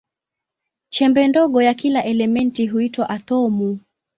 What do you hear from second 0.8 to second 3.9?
Chembe ndogo ya kila elementi huitwa atomu.